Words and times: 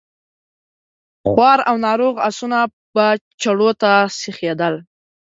خوار 1.27 1.59
او 1.69 1.75
ناروغ 1.85 2.15
آسونه 2.27 2.59
به 2.95 3.05
چړو 3.41 3.69
ته 3.81 3.91
سيخېدل. 4.19 4.75